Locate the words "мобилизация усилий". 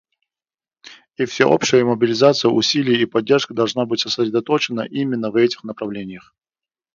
1.85-2.99